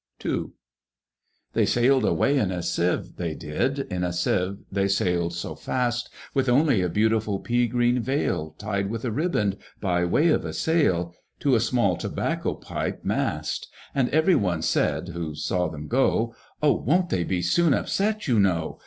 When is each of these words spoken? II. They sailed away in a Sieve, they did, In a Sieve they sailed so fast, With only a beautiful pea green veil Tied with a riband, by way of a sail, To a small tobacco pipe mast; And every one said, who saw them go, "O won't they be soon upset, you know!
II. 0.25 0.45
They 1.53 1.65
sailed 1.67 2.03
away 2.05 2.35
in 2.39 2.49
a 2.49 2.63
Sieve, 2.63 3.17
they 3.17 3.35
did, 3.35 3.77
In 3.77 4.03
a 4.03 4.11
Sieve 4.11 4.57
they 4.71 4.87
sailed 4.87 5.31
so 5.33 5.53
fast, 5.53 6.09
With 6.33 6.49
only 6.49 6.81
a 6.81 6.89
beautiful 6.89 7.37
pea 7.37 7.67
green 7.67 8.01
veil 8.01 8.55
Tied 8.57 8.89
with 8.89 9.05
a 9.05 9.11
riband, 9.11 9.57
by 9.79 10.03
way 10.05 10.29
of 10.29 10.43
a 10.43 10.53
sail, 10.53 11.13
To 11.41 11.53
a 11.53 11.59
small 11.59 11.97
tobacco 11.97 12.55
pipe 12.55 13.05
mast; 13.05 13.67
And 13.93 14.09
every 14.09 14.33
one 14.33 14.63
said, 14.63 15.09
who 15.09 15.35
saw 15.35 15.67
them 15.69 15.87
go, 15.87 16.33
"O 16.63 16.73
won't 16.73 17.09
they 17.09 17.23
be 17.23 17.43
soon 17.43 17.75
upset, 17.75 18.27
you 18.27 18.39
know! 18.39 18.79